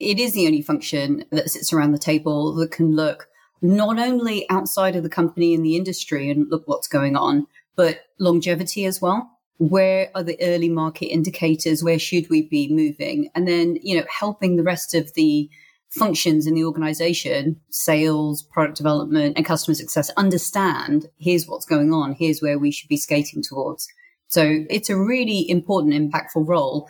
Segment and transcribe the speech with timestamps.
[0.00, 3.28] it is the only function that sits around the table that can look
[3.62, 8.00] not only outside of the company and the industry and look what's going on, but
[8.18, 9.30] longevity as well.
[9.58, 11.84] Where are the early market indicators?
[11.84, 13.28] Where should we be moving?
[13.34, 15.50] And then, you know, helping the rest of the
[15.90, 22.14] functions in the organization, sales, product development, and customer success understand here's what's going on,
[22.14, 23.86] here's where we should be skating towards.
[24.28, 26.88] So it's a really important, impactful role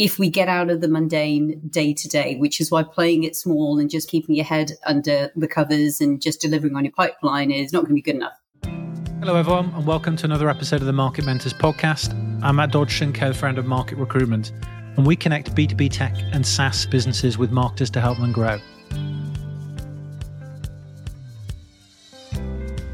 [0.00, 3.36] if we get out of the mundane day to day, which is why playing it
[3.36, 7.50] small and just keeping your head under the covers and just delivering on your pipeline
[7.50, 8.32] is not going to be good enough.
[9.20, 12.14] Hello, everyone, and welcome to another episode of the Market Mentors podcast.
[12.42, 14.52] I'm Matt Dodgson, co founder of Market Recruitment,
[14.96, 18.58] and we connect B2B tech and SaaS businesses with marketers to help them grow.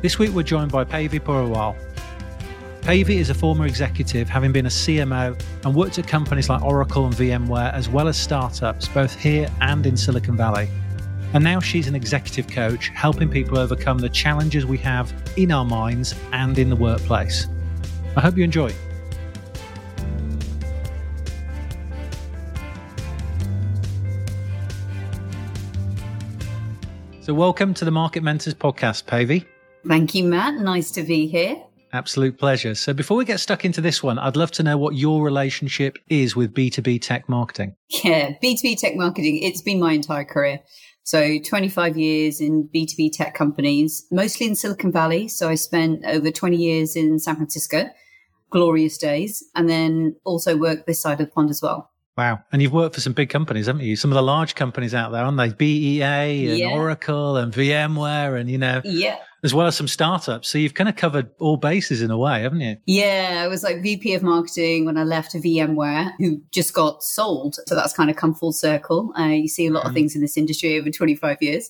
[0.02, 1.77] This week, we're joined by Pavey Purewal,
[2.86, 7.04] Pavey is a former executive, having been a CMO and worked at companies like Oracle
[7.04, 10.68] and VMware, as well as startups, both here and in Silicon Valley.
[11.32, 15.65] And now she's an executive coach, helping people overcome the challenges we have in our
[15.65, 17.48] minds and in the workplace.
[18.15, 18.73] I hope you enjoy.
[27.21, 29.45] So, welcome to the Market Mentors podcast, Pavey.
[29.84, 30.60] Thank you, Matt.
[30.60, 31.65] Nice to be here.
[31.92, 32.74] Absolute pleasure.
[32.74, 35.98] So before we get stuck into this one, I'd love to know what your relationship
[36.09, 37.76] is with B2B tech marketing.
[38.04, 40.60] Yeah, B2B tech marketing, it's been my entire career.
[41.04, 45.28] So 25 years in B2B tech companies, mostly in Silicon Valley.
[45.28, 47.88] So I spent over 20 years in San Francisco,
[48.50, 51.93] glorious days, and then also worked this side of the pond as well.
[52.16, 52.42] Wow.
[52.50, 53.95] And you've worked for some big companies, haven't you?
[53.95, 55.50] Some of the large companies out there, aren't they?
[55.50, 56.68] BEA and yeah.
[56.70, 59.18] Oracle and VMware and, you know, yeah.
[59.45, 60.48] as well as some startups.
[60.48, 62.78] So you've kind of covered all bases in a way, haven't you?
[62.87, 63.42] Yeah.
[63.44, 67.56] I was like VP of marketing when I left VMware, who just got sold.
[67.66, 69.12] So that's kind of come full circle.
[69.19, 69.88] Uh, you see a lot mm.
[69.88, 71.69] of things in this industry over 25 years.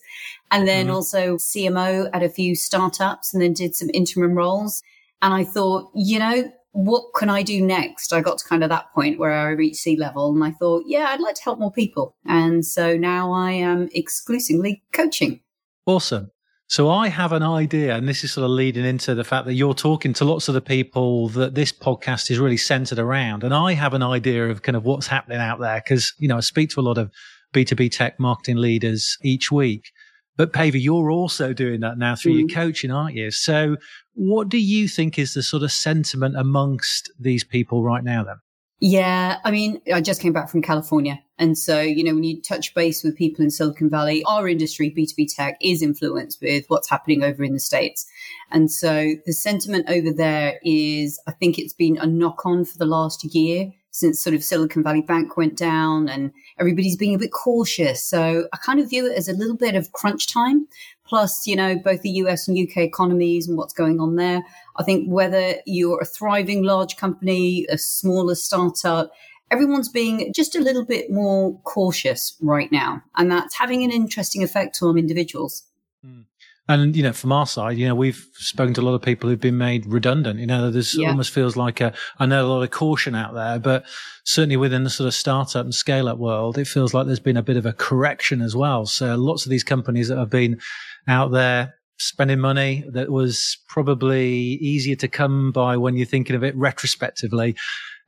[0.52, 0.94] And then mm.
[0.94, 4.80] also CMO at a few startups and then did some interim roles.
[5.22, 8.13] And I thought, you know, what can I do next?
[8.13, 10.85] I got to kind of that point where I reached C level and I thought,
[10.87, 12.14] yeah, I'd like to help more people.
[12.27, 15.41] And so now I am exclusively coaching.
[15.86, 16.31] Awesome.
[16.69, 19.55] So I have an idea, and this is sort of leading into the fact that
[19.55, 23.42] you're talking to lots of the people that this podcast is really centered around.
[23.45, 26.36] And I have an idea of kind of what's happening out there because, you know,
[26.36, 27.11] I speak to a lot of
[27.55, 29.92] B2B tech marketing leaders each week.
[30.36, 32.39] But Pavey, you're also doing that now through mm.
[32.41, 33.31] your coaching, aren't you?
[33.31, 33.77] So
[34.17, 38.37] what do you think is the sort of sentiment amongst these people right now then?
[38.79, 41.23] Yeah, I mean, I just came back from California.
[41.39, 44.91] And so, you know, when you touch base with people in Silicon Valley, our industry,
[44.91, 48.07] B2B tech, is influenced with what's happening over in the States.
[48.51, 52.77] And so the sentiment over there is, I think it's been a knock on for
[52.77, 57.19] the last year since sort of Silicon Valley Bank went down and everybody's being a
[57.19, 58.05] bit cautious.
[58.05, 60.69] So I kind of view it as a little bit of crunch time.
[61.06, 64.42] Plus, you know, both the US and UK economies and what's going on there.
[64.77, 69.12] I think whether you're a thriving large company, a smaller startup,
[69.50, 73.02] everyone's being just a little bit more cautious right now.
[73.17, 75.62] And that's having an interesting effect on individuals.
[76.05, 76.24] Mm.
[76.69, 79.31] And, you know, from our side, you know, we've spoken to a lot of people
[79.31, 80.41] who've been made redundant.
[80.41, 81.09] You know, there's yeah.
[81.09, 83.85] almost feels like a, I know a lot of caution out there, but
[84.25, 87.37] certainly within the sort of startup and scale up world, it feels like there's been
[87.37, 88.85] a bit of a correction as well.
[88.85, 90.59] So lots of these companies that have been
[91.07, 96.45] out there spending money that was probably easier to come by when you're thinking of
[96.45, 97.57] it retrospectively.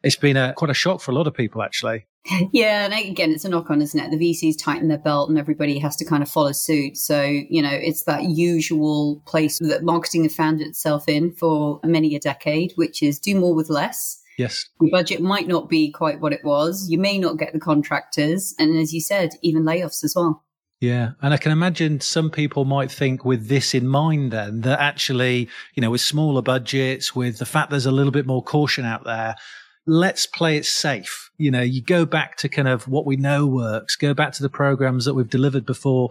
[0.03, 2.07] It's been a quite a shock for a lot of people, actually.
[2.53, 4.11] Yeah, and again, it's a knock on, isn't it?
[4.11, 6.99] The VCs tighten their belt and everybody has to kind of follow suit.
[6.99, 12.15] So, you know, it's that usual place that marketing has found itself in for many
[12.15, 14.21] a decade, which is do more with less.
[14.37, 14.69] Yes.
[14.81, 16.89] Your budget might not be quite what it was.
[16.89, 18.55] You may not get the contractors.
[18.59, 20.45] And as you said, even layoffs as well.
[20.81, 21.11] Yeah.
[21.21, 25.49] And I can imagine some people might think with this in mind then that actually,
[25.75, 29.05] you know, with smaller budgets, with the fact there's a little bit more caution out
[29.05, 29.35] there,
[29.89, 31.31] let's play it safe.
[31.39, 34.43] You know, you go back to kind of what we know works, go back to
[34.43, 36.11] the programs that we've delivered before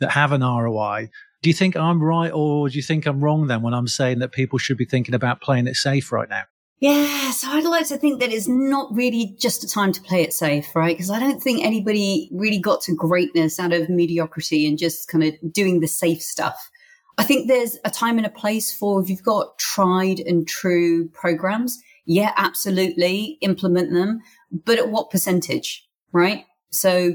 [0.00, 1.10] that have an ROI.
[1.42, 4.18] Do you think I'm right or do you think I'm wrong then when I'm saying
[4.20, 6.44] that people should be thinking about playing it safe right now?
[6.80, 10.22] Yeah, so I'd like to think that it's not really just a time to play
[10.22, 10.96] it safe, right?
[10.96, 15.24] Because I don't think anybody really got to greatness out of mediocrity and just kind
[15.24, 16.70] of doing the safe stuff.
[17.18, 21.08] I think there's a time and a place for if you've got tried and true
[21.08, 21.76] programs
[22.08, 24.20] yeah, absolutely implement them,
[24.50, 26.46] but at what percentage, right?
[26.70, 27.14] So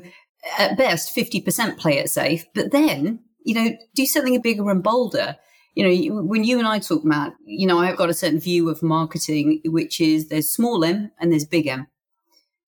[0.59, 5.35] at best, 50% play it safe, but then, you know, do something bigger and bolder.
[5.73, 8.69] You know, when you and I talk, Matt, you know, I've got a certain view
[8.69, 11.87] of marketing, which is there's small M and there's big M.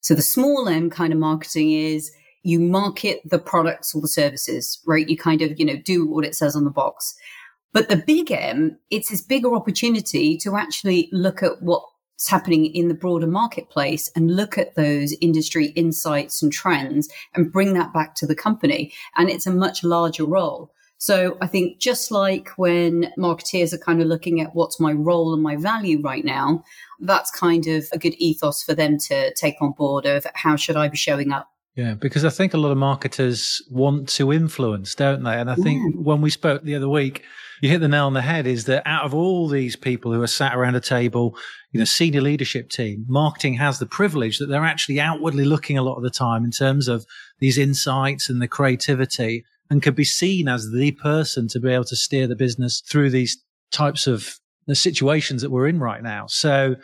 [0.02, 2.12] So the small M kind of marketing is,
[2.42, 5.08] you market the products or the services, right?
[5.08, 7.16] You kind of, you know, do what it says on the box.
[7.72, 11.62] But the big M, it's this bigger opportunity to actually look at
[12.16, 17.52] what's happening in the broader marketplace and look at those industry insights and trends and
[17.52, 18.94] bring that back to the company.
[19.18, 20.72] And it's a much larger role.
[20.98, 25.34] So I think just like when marketeers are kind of looking at what's my role
[25.34, 26.64] and my value right now,
[27.02, 30.78] that's kind of a good ethos for them to take on board of how should
[30.78, 34.96] I be showing up yeah, because I think a lot of marketers want to influence,
[34.96, 35.38] don't they?
[35.40, 36.02] And I think yeah.
[36.02, 37.24] when we spoke the other week,
[37.62, 40.22] you hit the nail on the head is that out of all these people who
[40.22, 41.38] are sat around a table,
[41.72, 45.84] you know, senior leadership team, marketing has the privilege that they're actually outwardly looking a
[45.84, 47.06] lot of the time in terms of
[47.40, 51.86] these insights and the creativity and could be seen as the person to be able
[51.86, 56.26] to steer the business through these types of the situations that we're in right now.
[56.28, 56.76] So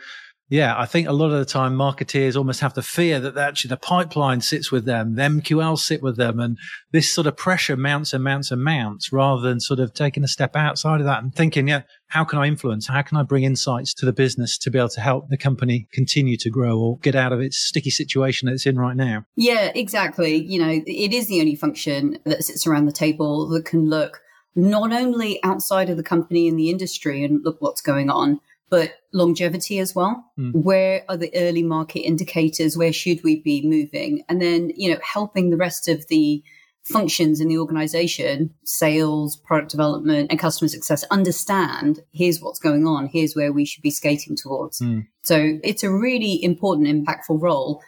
[0.52, 3.70] yeah, I think a lot of the time marketeers almost have the fear that actually
[3.70, 6.58] the pipeline sits with them, the MQL sit with them, and
[6.90, 10.28] this sort of pressure mounts and mounts and mounts rather than sort of taking a
[10.28, 12.86] step outside of that and thinking, yeah, how can I influence?
[12.86, 15.88] How can I bring insights to the business to be able to help the company
[15.90, 19.24] continue to grow or get out of its sticky situation that it's in right now?
[19.36, 20.36] Yeah, exactly.
[20.36, 24.20] You know, it is the only function that sits around the table that can look
[24.54, 28.38] not only outside of the company and the industry and look what's going on,
[28.72, 30.24] but longevity as well.
[30.38, 30.54] Mm.
[30.54, 32.74] Where are the early market indicators?
[32.74, 34.24] Where should we be moving?
[34.30, 36.42] And then, you know, helping the rest of the
[36.84, 43.10] functions in the organization, sales, product development, and customer success understand here's what's going on,
[43.12, 44.80] here's where we should be skating towards.
[44.80, 45.06] Mm.
[45.22, 47.82] So it's a really important, impactful role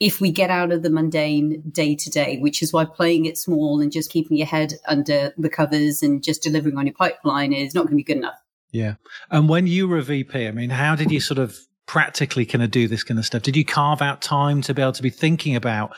[0.00, 3.36] if we get out of the mundane day to day, which is why playing it
[3.36, 7.52] small and just keeping your head under the covers and just delivering on your pipeline
[7.52, 8.40] is not going to be good enough.
[8.72, 8.94] Yeah.
[9.30, 12.62] And when you were a VP, I mean, how did you sort of practically kind
[12.62, 13.42] of do this kind of stuff?
[13.42, 15.96] Did you carve out time to be able to be thinking about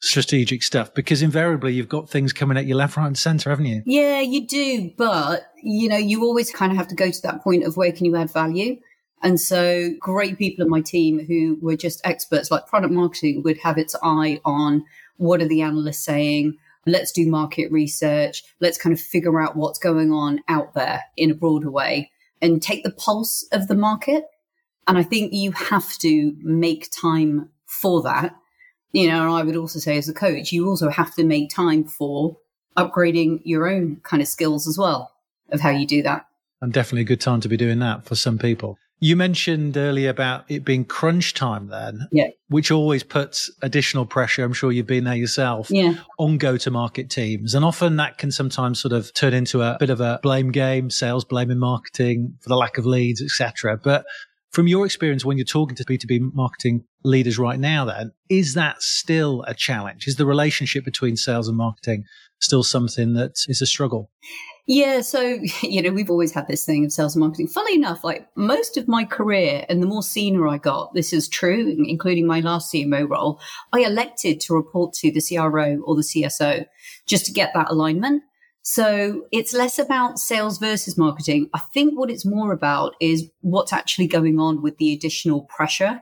[0.00, 0.94] strategic stuff?
[0.94, 3.82] Because invariably you've got things coming at you left, right, and center, haven't you?
[3.84, 4.90] Yeah, you do.
[4.96, 7.92] But, you know, you always kind of have to go to that point of where
[7.92, 8.76] can you add value?
[9.22, 13.58] And so great people in my team who were just experts like product marketing would
[13.58, 14.84] have its eye on
[15.16, 16.56] what are the analysts saying?
[16.86, 18.44] Let's do market research.
[18.60, 22.10] Let's kind of figure out what's going on out there in a broader way
[22.40, 24.24] and take the pulse of the market.
[24.86, 28.34] And I think you have to make time for that.
[28.92, 31.50] You know, and I would also say as a coach, you also have to make
[31.50, 32.36] time for
[32.76, 35.12] upgrading your own kind of skills as well
[35.50, 36.26] of how you do that.
[36.60, 38.78] And definitely a good time to be doing that for some people.
[39.00, 42.28] You mentioned earlier about it being crunch time then, yeah.
[42.48, 44.44] which always puts additional pressure.
[44.44, 45.96] I'm sure you've been there yourself yeah.
[46.18, 47.54] on go to market teams.
[47.54, 50.90] And often that can sometimes sort of turn into a bit of a blame game,
[50.90, 53.76] sales blaming marketing for the lack of leads, etc.
[53.76, 54.06] But
[54.54, 58.80] from your experience when you're talking to B2B marketing leaders right now, then, is that
[58.80, 60.06] still a challenge?
[60.06, 62.04] Is the relationship between sales and marketing
[62.40, 64.10] still something that is a struggle?
[64.66, 65.20] Yeah, so
[65.62, 67.48] you know, we've always had this thing of sales and marketing.
[67.48, 71.28] Funny enough, like most of my career and the more senior I got, this is
[71.28, 73.40] true, including my last CMO role,
[73.72, 76.66] I elected to report to the CRO or the CSO
[77.06, 78.22] just to get that alignment.
[78.66, 81.50] So it's less about sales versus marketing.
[81.52, 86.00] I think what it's more about is what's actually going on with the additional pressure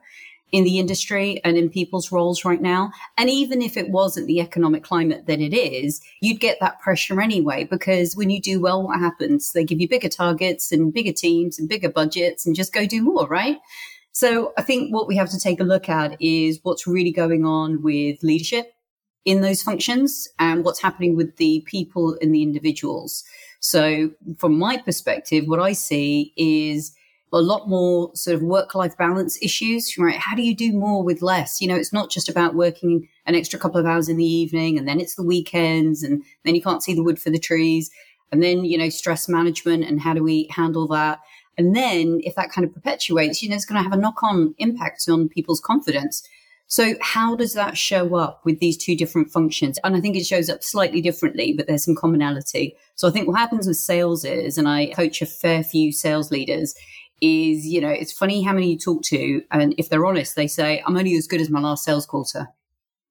[0.53, 2.93] in the industry and in people's roles right now.
[3.17, 7.21] And even if it wasn't the economic climate that it is, you'd get that pressure
[7.21, 9.53] anyway, because when you do well, what happens?
[9.53, 13.03] They give you bigger targets and bigger teams and bigger budgets and just go do
[13.03, 13.59] more, right?
[14.13, 17.47] So I think what we have to take a look at is what's really going
[17.47, 18.75] on with leadership
[19.25, 23.25] in those functions and what's happening with the people and the individuals.
[23.61, 26.95] So from my perspective, what I see is
[27.33, 30.17] a lot more sort of work life balance issues, right?
[30.17, 31.61] How do you do more with less?
[31.61, 34.79] You know, it's not just about working an extra couple of hours in the evening
[34.79, 37.91] and then it's the weekends and then you can't see the wood for the trees.
[38.31, 41.21] And then, you know, stress management and how do we handle that?
[41.59, 44.23] And then if that kind of perpetuates, you know, it's going to have a knock
[44.23, 46.27] on impact on people's confidence.
[46.67, 49.79] So how does that show up with these two different functions?
[49.85, 52.77] And I think it shows up slightly differently, but there's some commonality.
[52.95, 56.31] So I think what happens with sales is, and I coach a fair few sales
[56.31, 56.75] leaders,
[57.23, 60.49] is, you know, it's funny how many you talk to, and if they're honest, they
[60.49, 62.49] say, I'm only as good as my last sales quarter.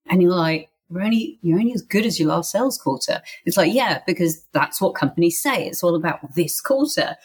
[0.08, 3.22] And you're like, we're only, you're only as good as your last sales quarter.
[3.46, 5.66] It's like, yeah, because that's what companies say.
[5.66, 7.16] It's all about this quarter.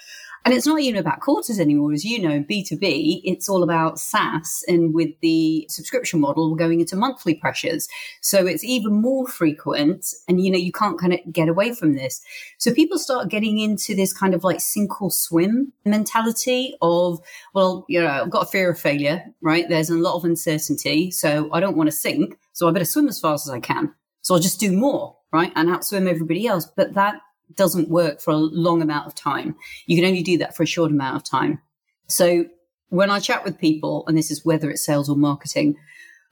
[0.46, 1.92] And it's not even about quarters anymore.
[1.92, 4.62] As you know, B2B, it's all about SaaS.
[4.68, 7.88] And with the subscription model, we're going into monthly pressures.
[8.20, 10.06] So it's even more frequent.
[10.28, 12.22] And, you know, you can't kind of get away from this.
[12.58, 17.18] So people start getting into this kind of like sink or swim mentality of,
[17.52, 19.68] well, you know, I've got a fear of failure, right?
[19.68, 21.10] There's a lot of uncertainty.
[21.10, 22.38] So I don't want to sink.
[22.52, 23.92] So I better swim as fast as I can.
[24.22, 25.52] So I'll just do more, right?
[25.56, 26.66] And outswim everybody else.
[26.66, 27.16] But that
[27.54, 29.56] doesn't work for a long amount of time.
[29.86, 31.60] You can only do that for a short amount of time.
[32.08, 32.46] So
[32.88, 35.76] when I chat with people, and this is whether it's sales or marketing,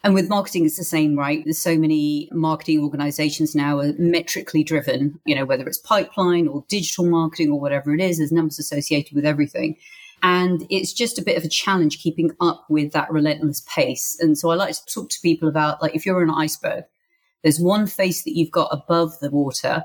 [0.03, 1.43] and with marketing, it's the same, right?
[1.45, 6.65] There's so many marketing organizations now are metrically driven, you know, whether it's pipeline or
[6.69, 9.77] digital marketing or whatever it is, there's numbers associated with everything.
[10.23, 14.17] And it's just a bit of a challenge keeping up with that relentless pace.
[14.21, 16.85] And so I like to talk to people about like, if you're an iceberg,
[17.43, 19.85] there's one face that you've got above the water,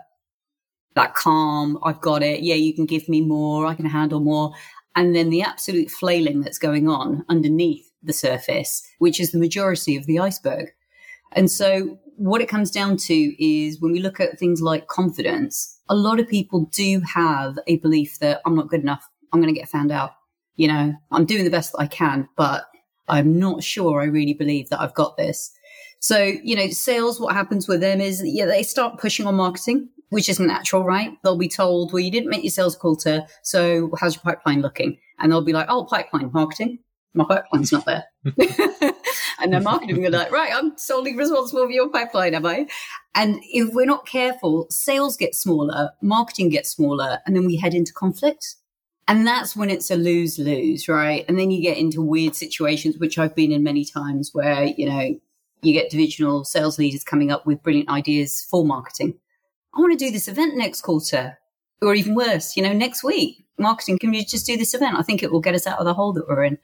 [0.96, 2.41] that calm, I've got it.
[2.41, 3.65] Yeah, you can give me more.
[3.65, 4.53] I can handle more.
[4.96, 9.96] And then the absolute flailing that's going on underneath the surface, which is the majority
[9.96, 10.74] of the iceberg.
[11.34, 15.79] And so what it comes down to is when we look at things like confidence,
[15.89, 19.08] a lot of people do have a belief that I'm not good enough.
[19.31, 20.12] I'm going to get found out.
[20.55, 22.65] You know, I'm doing the best that I can, but
[23.08, 25.51] I'm not sure I really believe that I've got this.
[26.00, 29.89] So, you know, sales, what happens with them is, yeah, they start pushing on marketing,
[30.09, 31.11] which isn't natural, right?
[31.23, 33.27] They'll be told, well, you didn't make your sales quota.
[33.43, 34.97] So how's your pipeline looking?
[35.19, 36.79] And they'll be like, oh, pipeline marketing
[37.13, 38.05] my pipeline's not there.
[39.41, 42.67] and then marketing are like, right, I'm solely responsible for your pipeline, am I?
[43.15, 47.73] And if we're not careful, sales get smaller, marketing gets smaller, and then we head
[47.73, 48.55] into conflict.
[49.07, 51.25] And that's when it's a lose lose, right?
[51.27, 54.87] And then you get into weird situations, which I've been in many times where, you
[54.87, 55.19] know,
[55.61, 59.15] you get divisional sales leaders coming up with brilliant ideas for marketing.
[59.73, 61.39] I want to do this event next quarter,
[61.81, 63.45] or even worse, you know, next week.
[63.57, 64.97] Marketing, can you just do this event?
[64.97, 66.57] I think it will get us out of the hole that we're in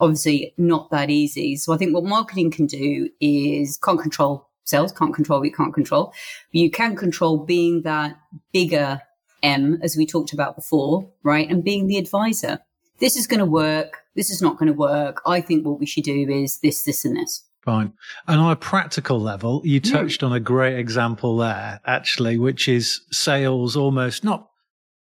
[0.00, 1.56] obviously not that easy.
[1.56, 5.74] So I think what marketing can do is can't control sales, can't control you can't
[5.74, 6.12] control.
[6.52, 8.16] You can control being that
[8.52, 9.00] bigger
[9.42, 11.48] M, as we talked about before, right?
[11.48, 12.60] And being the advisor.
[12.98, 14.02] This is going to work.
[14.14, 15.22] This is not going to work.
[15.24, 17.42] I think what we should do is this, this, and this.
[17.62, 17.92] Fine.
[18.26, 19.90] And on a practical level, you hmm.
[19.90, 24.48] touched on a great example there, actually, which is sales almost not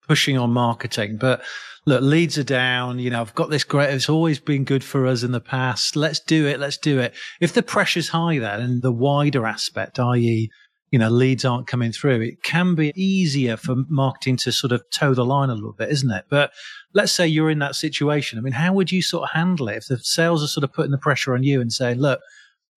[0.08, 1.42] pushing on marketing, but
[1.86, 3.00] look, leads are down.
[3.00, 3.94] You know, I've got this great.
[3.94, 5.96] It's always been good for us in the past.
[5.96, 6.60] Let's do it.
[6.60, 7.14] Let's do it.
[7.40, 10.50] If the pressure's high then and the wider aspect, i.e.,
[10.92, 14.84] you know, leads aren't coming through, it can be easier for marketing to sort of
[14.92, 16.26] toe the line a little bit, isn't it?
[16.30, 16.52] But
[16.94, 18.38] let's say you're in that situation.
[18.38, 20.72] I mean, how would you sort of handle it if the sales are sort of
[20.72, 22.20] putting the pressure on you and saying, look,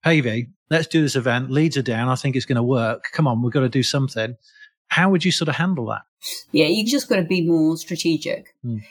[0.06, 1.50] Pavey, let's do this event.
[1.50, 2.08] Leads are down.
[2.08, 3.04] I think it's going to work.
[3.12, 4.36] Come on, we've got to do something.
[4.88, 6.02] How would you sort of handle that?
[6.52, 8.54] Yeah, you just got to be more strategic.
[8.64, 8.82] Mm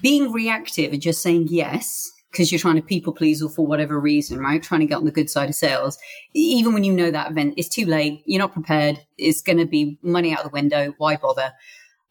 [0.00, 4.00] being reactive and just saying yes because you're trying to people please or for whatever
[4.00, 4.62] reason, right?
[4.62, 5.98] Trying to get on the good side of sales.
[6.32, 8.22] Even when you know that event, it's too late.
[8.24, 9.00] You're not prepared.
[9.18, 10.94] It's going to be money out the window.
[10.96, 11.52] Why bother?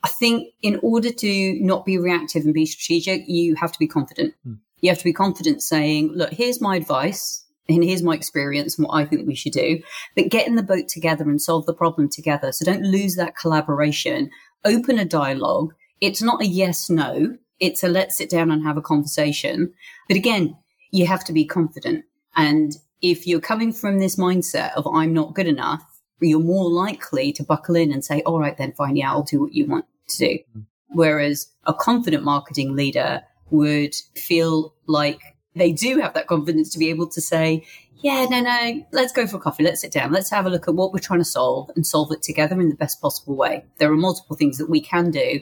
[0.04, 3.88] I think in order to not be reactive and be strategic, you have to be
[3.88, 4.36] confident.
[4.44, 4.56] Hmm.
[4.82, 8.88] You have to be confident saying, look, here's my advice and here's my experience and
[8.88, 9.82] what I think we should do.
[10.16, 12.52] But get in the boat together and solve the problem together.
[12.52, 14.30] So don't lose that collaboration.
[14.66, 15.74] Open a dialogue.
[16.00, 19.72] It's not a yes, no it's a let's sit down and have a conversation.
[20.10, 20.58] But again,
[20.92, 22.04] you have to be confident.
[22.36, 25.84] And if you're coming from this mindset of I'm not good enough,
[26.20, 28.96] you're more likely to buckle in and say, all right, then fine.
[28.96, 30.40] Yeah, I'll do what you want to do.
[30.58, 30.66] Mm.
[30.90, 35.20] Whereas a confident marketing leader would feel like
[35.56, 37.66] they do have that confidence to be able to say,
[37.98, 39.64] yeah, no, no, let's go for coffee.
[39.64, 40.12] Let's sit down.
[40.12, 42.70] Let's have a look at what we're trying to solve and solve it together in
[42.70, 43.66] the best possible way.
[43.78, 45.42] There are multiple things that we can do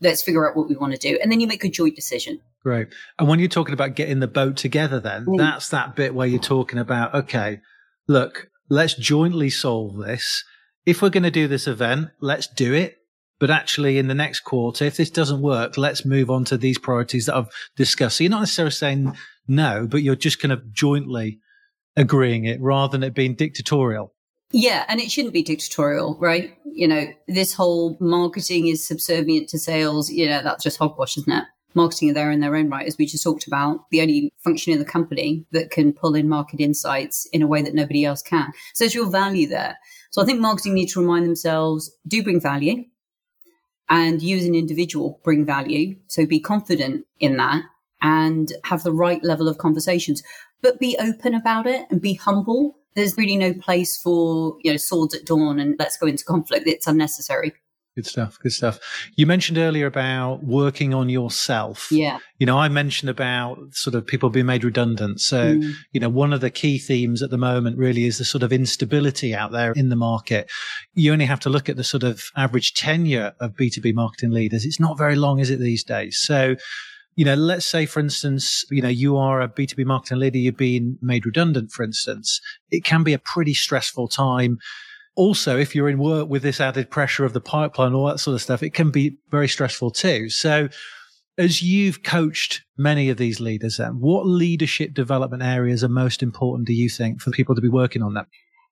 [0.00, 1.18] let's figure out what we want to do.
[1.22, 2.40] And then you make a joint decision.
[2.62, 2.88] Great.
[3.18, 5.38] And when you're talking about getting the boat together, then mm.
[5.38, 7.60] that's that bit where you're talking about, okay,
[8.06, 10.44] look, let's jointly solve this.
[10.86, 12.97] If we're going to do this event, let's do it.
[13.40, 16.78] But actually, in the next quarter, if this doesn't work, let's move on to these
[16.78, 18.16] priorities that I've discussed.
[18.16, 19.14] So you're not necessarily saying
[19.46, 21.38] no, but you're just kind of jointly
[21.96, 24.12] agreeing it rather than it being dictatorial.
[24.50, 26.56] Yeah, and it shouldn't be dictatorial, right?
[26.64, 31.32] You know, this whole marketing is subservient to sales, you know, that's just hogwash, isn't
[31.32, 31.44] it?
[31.74, 34.72] Marketing are there in their own right, as we just talked about, the only function
[34.72, 38.22] in the company that can pull in market insights in a way that nobody else
[38.22, 38.50] can.
[38.74, 39.76] So there's real value there.
[40.10, 42.84] So I think marketing need to remind themselves, do bring value
[43.90, 45.96] and you as an individual bring value.
[46.06, 47.62] So be confident in that
[48.00, 50.22] and have the right level of conversations,
[50.62, 54.76] but be open about it and be humble there's really no place for you know
[54.76, 56.66] swords at dawn and let's go into conflict.
[56.66, 57.54] It's unnecessary.
[57.98, 58.38] Good stuff.
[58.40, 58.78] Good stuff.
[59.16, 61.88] You mentioned earlier about working on yourself.
[61.90, 62.20] Yeah.
[62.38, 65.20] You know, I mentioned about sort of people being made redundant.
[65.20, 65.72] So, mm.
[65.90, 68.52] you know, one of the key themes at the moment really is the sort of
[68.52, 70.48] instability out there in the market.
[70.94, 74.64] You only have to look at the sort of average tenure of B2B marketing leaders.
[74.64, 76.18] It's not very long, is it these days?
[76.18, 76.54] So,
[77.16, 80.52] you know, let's say, for instance, you know, you are a B2B marketing leader, you're
[80.52, 82.40] being made redundant, for instance.
[82.70, 84.58] It can be a pretty stressful time.
[85.18, 88.36] Also, if you're in work with this added pressure of the pipeline, all that sort
[88.36, 90.30] of stuff, it can be very stressful too.
[90.30, 90.68] So,
[91.36, 96.68] as you've coached many of these leaders, then what leadership development areas are most important,
[96.68, 98.26] do you think, for people to be working on that?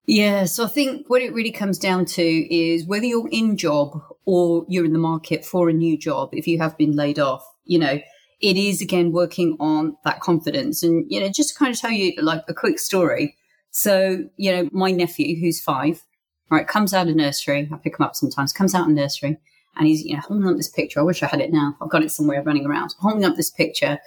[0.07, 4.01] Yeah, so I think what it really comes down to is whether you're in job
[4.25, 7.45] or you're in the market for a new job, if you have been laid off,
[7.65, 7.99] you know,
[8.41, 10.85] it is again working on that confidence.
[10.85, 13.37] And, you know, just to kind of tell you like a quick story.
[13.73, 16.05] So, you know, my nephew, who's five,
[16.51, 17.69] right, comes out of nursery.
[17.73, 19.39] I pick him up sometimes, comes out of nursery
[19.77, 21.01] and he's, you know, holding up this picture.
[21.01, 21.77] I wish I had it now.
[21.81, 23.99] I've got it somewhere running around, holding up this picture,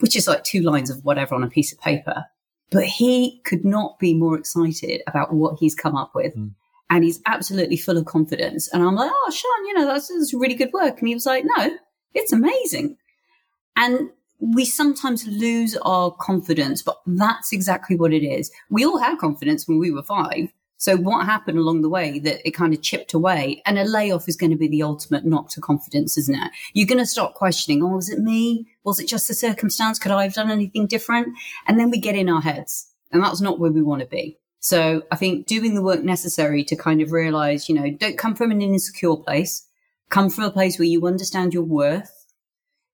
[0.00, 2.24] which is like two lines of whatever on a piece of paper.
[2.70, 6.34] But he could not be more excited about what he's come up with.
[6.36, 6.52] Mm.
[6.90, 8.68] And he's absolutely full of confidence.
[8.68, 10.98] And I'm like, oh, Sean, you know, that's, that's really good work.
[10.98, 11.70] And he was like, no,
[12.12, 12.96] it's amazing.
[13.76, 18.50] And we sometimes lose our confidence, but that's exactly what it is.
[18.68, 20.52] We all had confidence when we were five.
[20.82, 23.62] So what happened along the way that it kind of chipped away?
[23.64, 26.50] And a layoff is going to be the ultimate knock to confidence, isn't it?
[26.72, 28.66] You're going to start questioning, oh, was it me?
[28.82, 30.00] Was it just the circumstance?
[30.00, 31.38] Could I have done anything different?
[31.68, 34.40] And then we get in our heads and that's not where we want to be.
[34.58, 38.34] So I think doing the work necessary to kind of realize, you know, don't come
[38.34, 39.64] from an insecure place,
[40.10, 42.26] come from a place where you understand your worth,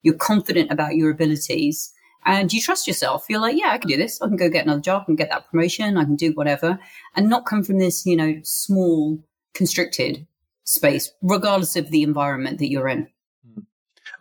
[0.02, 1.90] you're confident about your abilities,
[2.24, 3.26] and you trust yourself.
[3.28, 4.20] You're like, yeah, I can do this.
[4.20, 5.04] I can go get another job.
[5.08, 5.96] and get that promotion.
[5.96, 6.78] I can do whatever
[7.14, 9.18] and not come from this, you know, small,
[9.54, 10.26] constricted
[10.64, 13.08] space, regardless of the environment that you're in.
[13.54, 13.60] Hmm.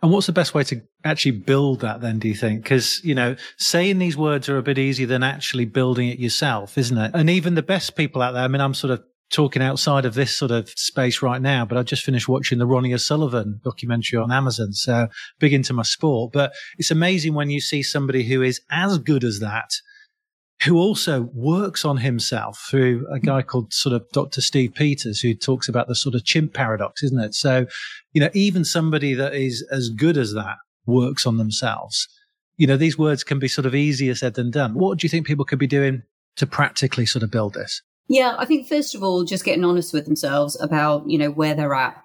[0.02, 2.62] And what's the best way to actually build that then, do you think?
[2.62, 6.78] Because, you know, saying these words are a bit easier than actually building it yourself,
[6.78, 7.10] isn't it?
[7.14, 10.14] And even the best people out there, I mean, I'm sort of talking outside of
[10.14, 14.18] this sort of space right now, but I just finished watching the Ronnie O'Sullivan documentary
[14.18, 14.72] on Amazon.
[14.72, 15.08] So
[15.38, 19.24] big into my sport, but it's amazing when you see somebody who is as good
[19.24, 19.70] as that,
[20.64, 24.40] who also works on himself through a guy called sort of Dr.
[24.40, 27.34] Steve Peters, who talks about the sort of chimp paradox, isn't it?
[27.34, 27.66] So,
[28.12, 32.08] you know, even somebody that is as good as that works on themselves.
[32.56, 34.74] You know, these words can be sort of easier said than done.
[34.74, 36.02] What do you think people could be doing
[36.36, 37.82] to practically sort of build this?
[38.08, 41.54] Yeah, I think first of all, just getting honest with themselves about, you know, where
[41.54, 42.02] they're at.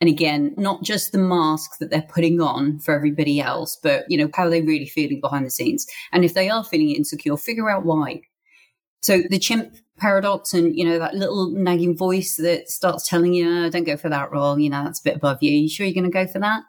[0.00, 4.18] And again, not just the mask that they're putting on for everybody else, but, you
[4.18, 5.86] know, how are they really feeling behind the scenes?
[6.12, 8.22] And if they are feeling insecure, figure out why.
[9.02, 13.66] So the chimp paradox and, you know, that little nagging voice that starts telling you,
[13.66, 15.52] oh, don't go for that role, you know, that's a bit above you.
[15.52, 16.62] Are you sure you're going to go for that?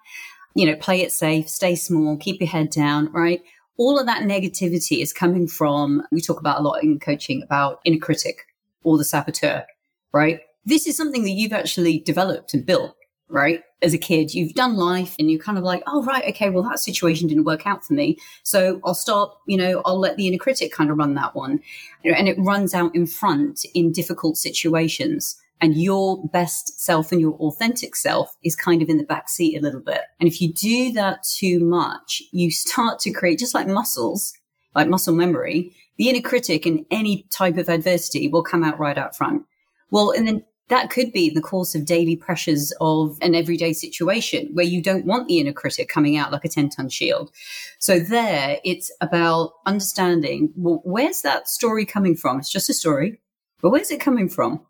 [0.53, 3.41] You know, play it safe, stay small, keep your head down, right?
[3.77, 7.79] All of that negativity is coming from, we talk about a lot in coaching about
[7.85, 8.45] inner critic
[8.85, 9.65] or the saboteur,
[10.13, 10.39] right?
[10.63, 12.95] This is something that you've actually developed and built,
[13.27, 13.61] right?
[13.81, 16.63] As a kid, you've done life and you're kind of like, oh, right, okay, well,
[16.63, 18.17] that situation didn't work out for me.
[18.43, 21.59] So I'll start, you know, I'll let the inner critic kind of run that one.
[22.03, 25.35] And it runs out in front in difficult situations.
[25.61, 29.57] And your best self and your authentic self is kind of in the back seat
[29.57, 30.01] a little bit.
[30.19, 34.33] And if you do that too much, you start to create, just like muscles,
[34.75, 38.97] like muscle memory, the inner critic in any type of adversity will come out right
[38.97, 39.45] out front.
[39.91, 44.49] Well, and then that could be the course of daily pressures of an everyday situation
[44.53, 47.31] where you don't want the inner critic coming out like a 10 ton shield.
[47.77, 52.39] So there it's about understanding, well, where's that story coming from?
[52.39, 53.21] It's just a story,
[53.61, 54.65] but where's it coming from?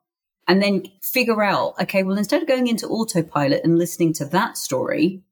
[0.47, 4.57] And then figure out, okay, well, instead of going into autopilot and listening to that
[4.57, 5.23] story,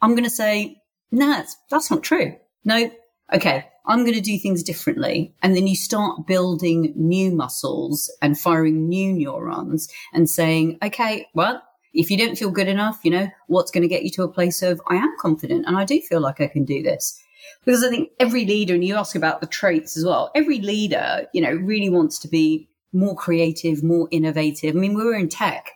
[0.00, 2.34] I'm going to say, no, nah, that's, that's not true.
[2.64, 2.90] No,
[3.32, 5.34] okay, I'm going to do things differently.
[5.42, 11.62] And then you start building new muscles and firing new neurons and saying, okay, well,
[11.94, 14.28] if you don't feel good enough, you know, what's going to get you to a
[14.28, 17.18] place of, I am confident and I do feel like I can do this.
[17.64, 21.26] Because I think every leader, and you ask about the traits as well, every leader,
[21.32, 24.76] you know, really wants to be more creative, more innovative.
[24.76, 25.70] I mean, we were in tech.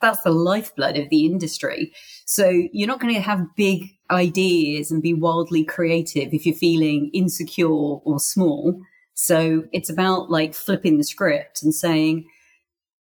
[0.00, 1.92] That's the lifeblood of the industry.
[2.26, 7.10] So you're not going to have big ideas and be wildly creative if you're feeling
[7.12, 8.80] insecure or small.
[9.14, 12.26] So it's about like flipping the script and saying,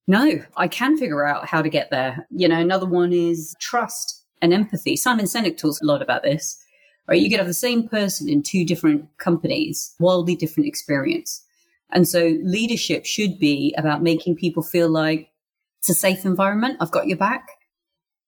[0.07, 2.27] no, I can figure out how to get there.
[2.29, 4.95] You know, another one is trust and empathy.
[4.95, 6.61] Simon Sinek talks a lot about this,
[7.07, 7.19] right?
[7.19, 11.43] You could have the same person in two different companies, wildly different experience.
[11.91, 15.29] And so leadership should be about making people feel like
[15.79, 16.77] it's a safe environment.
[16.79, 17.47] I've got your back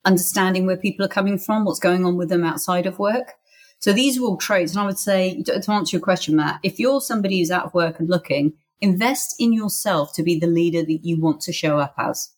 [0.08, 3.34] understanding where people are coming from, what's going on with them outside of work.
[3.80, 4.72] So these are all traits.
[4.72, 7.74] And I would say, to answer your question, Matt, if you're somebody who's out of
[7.76, 11.78] work and looking, invest in yourself to be the leader that you want to show
[11.78, 12.30] up as.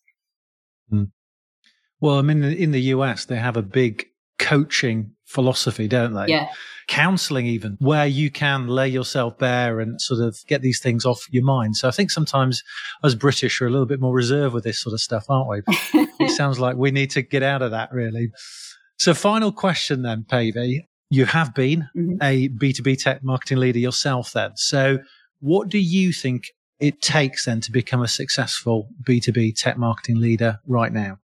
[0.92, 1.12] Mm.
[2.00, 4.06] Well, I mean, in the US, they have a big
[4.38, 6.26] coaching philosophy, don't they?
[6.26, 6.48] Yeah.
[6.90, 11.24] Counseling even where you can lay yourself bare and sort of get these things off
[11.30, 11.76] your mind.
[11.76, 12.64] So I think sometimes
[13.04, 15.62] as British are a little bit more reserved with this sort of stuff, aren't we?
[16.18, 18.32] it sounds like we need to get out of that really.
[18.98, 20.88] So final question then, Pavey.
[21.10, 22.16] You have been mm-hmm.
[22.22, 24.50] a B2B tech marketing leader yourself then.
[24.56, 24.98] So
[25.38, 26.44] what do you think
[26.80, 31.18] it takes then to become a successful B2B tech marketing leader right now?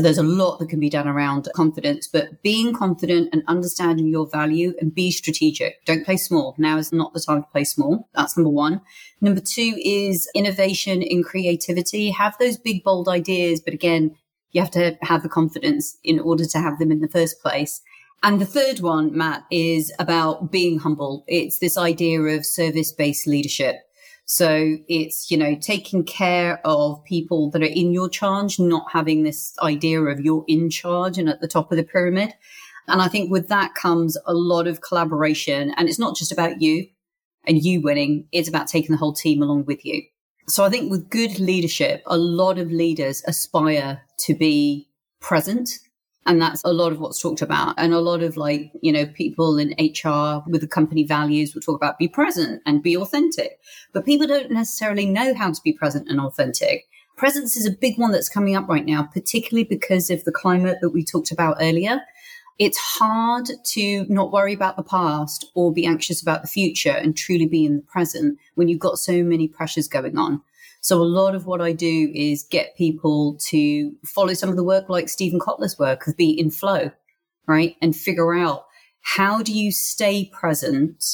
[0.00, 4.26] There's a lot that can be done around confidence, but being confident and understanding your
[4.26, 5.84] value and be strategic.
[5.84, 6.54] Don't play small.
[6.58, 8.08] Now is not the time to play small.
[8.14, 8.80] That's number one.
[9.20, 12.10] Number two is innovation in creativity.
[12.10, 14.16] Have those big, bold ideas, but again,
[14.52, 17.80] you have to have the confidence in order to have them in the first place.
[18.22, 21.24] And the third one, Matt, is about being humble.
[21.26, 23.76] It's this idea of service based leadership.
[24.32, 29.24] So it's, you know, taking care of people that are in your charge, not having
[29.24, 32.32] this idea of you're in charge and at the top of the pyramid.
[32.86, 35.74] And I think with that comes a lot of collaboration.
[35.76, 36.86] And it's not just about you
[37.42, 40.00] and you winning, it's about taking the whole team along with you.
[40.46, 44.88] So I think with good leadership, a lot of leaders aspire to be
[45.18, 45.70] present
[46.26, 47.74] and that's a lot of what's talked about.
[47.78, 51.62] And a lot of like, you know, people in HR with the company values will
[51.62, 53.58] talk about be present and be authentic.
[53.92, 56.86] But people don't necessarily know how to be present and authentic.
[57.16, 60.78] Presence is a big one that's coming up right now, particularly because of the climate
[60.80, 62.00] that we talked about earlier.
[62.58, 67.16] It's hard to not worry about the past or be anxious about the future and
[67.16, 70.42] truly be in the present when you've got so many pressures going on.
[70.80, 74.64] So a lot of what I do is get people to follow some of the
[74.64, 76.90] work like Steven Kotler's work of be in flow,
[77.46, 77.76] right?
[77.82, 78.64] And figure out
[79.02, 81.04] how do you stay present?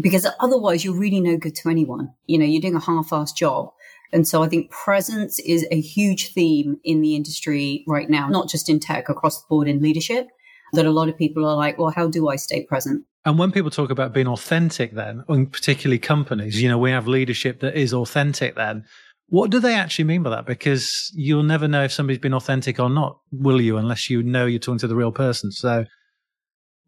[0.00, 2.12] Because otherwise you're really no good to anyone.
[2.26, 3.70] You know, you're doing a half-assed job.
[4.12, 8.48] And so I think presence is a huge theme in the industry right now, not
[8.48, 10.28] just in tech, across the board in leadership,
[10.72, 13.04] that a lot of people are like, well, how do I stay present?
[13.24, 17.06] And when people talk about being authentic, then, and particularly companies, you know, we have
[17.06, 18.84] leadership that is authentic then.
[19.30, 20.44] What do they actually mean by that?
[20.44, 24.44] Because you'll never know if somebody's been authentic or not, will you, unless you know
[24.44, 25.52] you're talking to the real person.
[25.52, 25.84] So,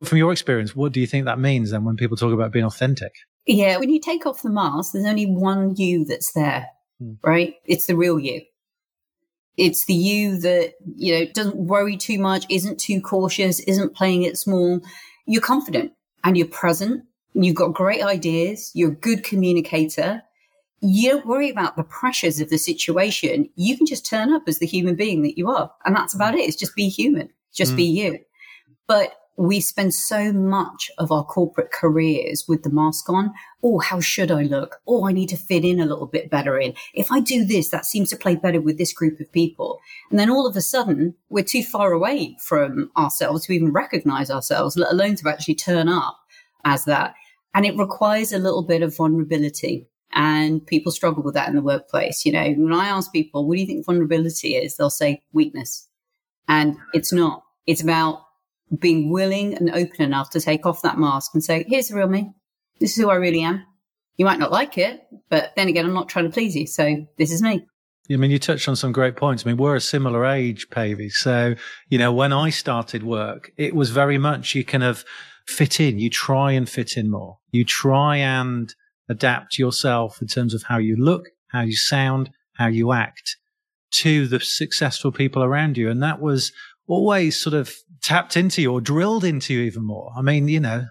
[0.02, 2.64] from your experience, what do you think that means then when people talk about being
[2.64, 3.12] authentic?
[3.46, 6.66] Yeah, when you take off the mask, there's only one you that's there,
[7.00, 7.12] hmm.
[7.22, 7.54] right?
[7.64, 8.42] It's the real you.
[9.56, 14.24] It's the you that, you know, doesn't worry too much, isn't too cautious, isn't playing
[14.24, 14.80] it small.
[15.26, 15.92] You're confident
[16.24, 17.04] and you're present.
[17.34, 18.72] You've got great ideas.
[18.74, 20.22] You're a good communicator
[20.82, 23.48] you don't worry about the pressures of the situation.
[23.54, 25.70] You can just turn up as the human being that you are.
[25.84, 26.40] And that's about it.
[26.40, 27.76] It's just be human, just mm.
[27.76, 28.18] be you.
[28.88, 33.32] But we spend so much of our corporate careers with the mask on.
[33.62, 34.80] Oh, how should I look?
[34.86, 36.74] Oh, I need to fit in a little bit better in.
[36.94, 39.78] If I do this, that seems to play better with this group of people.
[40.10, 44.30] And then all of a sudden, we're too far away from ourselves to even recognize
[44.30, 46.18] ourselves, let alone to actually turn up
[46.64, 47.14] as that.
[47.54, 49.86] And it requires a little bit of vulnerability.
[50.14, 52.26] And people struggle with that in the workplace.
[52.26, 54.76] You know, when I ask people, what do you think vulnerability is?
[54.76, 55.88] They'll say weakness.
[56.48, 57.44] And it's not.
[57.66, 58.22] It's about
[58.78, 62.08] being willing and open enough to take off that mask and say, here's the real
[62.08, 62.32] me.
[62.80, 63.64] This is who I really am.
[64.16, 66.66] You might not like it, but then again, I'm not trying to please you.
[66.66, 67.66] So this is me.
[68.10, 69.46] I mean, you touched on some great points.
[69.46, 71.08] I mean, we're a similar age, Pavey.
[71.08, 71.54] So,
[71.88, 75.04] you know, when I started work, it was very much you kind of
[75.46, 75.98] fit in.
[75.98, 77.38] You try and fit in more.
[77.52, 78.74] You try and
[79.08, 83.36] adapt yourself in terms of how you look, how you sound, how you act
[83.92, 85.90] to the successful people around you.
[85.90, 86.52] And that was
[86.86, 90.10] always sort of tapped into you or drilled into you even more.
[90.16, 90.86] I mean, you know,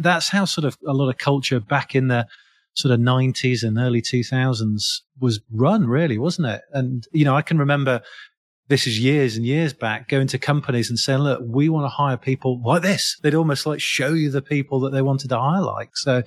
[0.00, 2.26] that's how sort of a lot of culture back in the
[2.74, 6.62] sort of 90s and early 2000s was run, really, wasn't it?
[6.72, 8.02] And, you know, I can remember
[8.68, 11.88] this is years and years back going to companies and saying, look, we want to
[11.88, 13.16] hire people like this.
[13.22, 15.96] They'd almost like show you the people that they wanted to hire like.
[15.96, 16.22] So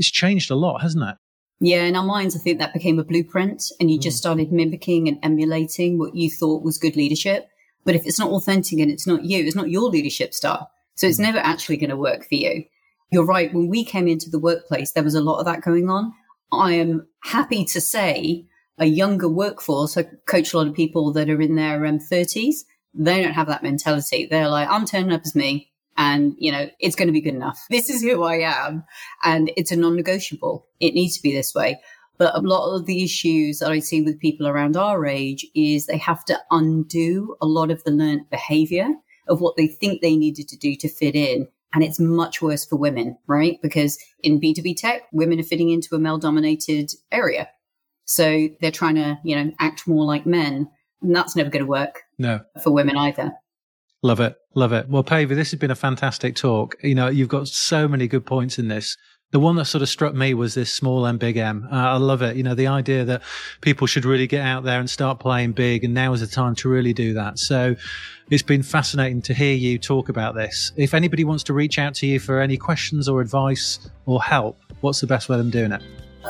[0.00, 1.16] it's changed a lot, hasn't it?
[1.60, 4.02] Yeah, in our minds, I think that became a blueprint and you mm.
[4.02, 7.48] just started mimicking and emulating what you thought was good leadership.
[7.84, 10.70] But if it's not authentic and it's not you, it's not your leadership style.
[10.94, 11.24] So it's mm.
[11.24, 12.64] never actually going to work for you.
[13.12, 13.52] You're right.
[13.52, 16.14] When we came into the workplace, there was a lot of that going on.
[16.50, 18.46] I am happy to say
[18.78, 22.60] a younger workforce, I coach a lot of people that are in their um, 30s.
[22.94, 24.26] They don't have that mentality.
[24.30, 27.34] They're like, I'm turning up as me and you know it's going to be good
[27.34, 27.64] enough.
[27.70, 28.84] This is who i am
[29.24, 30.66] and it's a non-negotiable.
[30.80, 31.80] It needs to be this way.
[32.18, 35.86] But a lot of the issues that i see with people around our age is
[35.86, 38.88] they have to undo a lot of the learned behavior
[39.28, 41.46] of what they think they needed to do to fit in.
[41.72, 43.58] And it's much worse for women right?
[43.62, 47.48] Because in b2b tech women are fitting into a male dominated area.
[48.04, 50.68] So they're trying to you know act more like men
[51.02, 52.40] and that's never going to work no.
[52.62, 53.32] for women either
[54.02, 54.36] Love it.
[54.54, 54.88] Love it.
[54.88, 56.76] Well, Pavey, this has been a fantastic talk.
[56.82, 58.96] You know, you've got so many good points in this.
[59.32, 61.68] The one that sort of struck me was this small and big M.
[61.70, 62.36] Uh, I love it.
[62.36, 63.22] You know, the idea that
[63.60, 65.84] people should really get out there and start playing big.
[65.84, 67.38] And now is the time to really do that.
[67.38, 67.76] So
[68.30, 70.72] it's been fascinating to hear you talk about this.
[70.76, 74.58] If anybody wants to reach out to you for any questions or advice or help,
[74.80, 75.82] what's the best way of them doing it?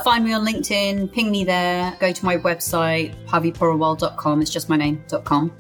[0.04, 4.42] Find me on LinkedIn, ping me there, go to my website, paveypurewal.com.
[4.42, 5.52] It's just my name.com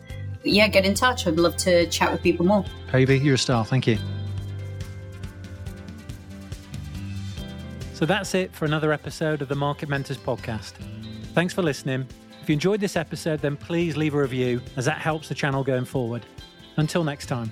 [0.42, 1.26] yeah, get in touch.
[1.26, 2.64] I'd love to chat with people more.
[2.88, 3.64] Pavey, you're a star.
[3.64, 3.98] Thank you.
[7.94, 10.72] So that's it for another episode of the Market Mentors podcast.
[11.34, 12.06] Thanks for listening.
[12.40, 15.62] If you enjoyed this episode, then please leave a review as that helps the channel
[15.62, 16.24] going forward.
[16.76, 17.50] Until next time.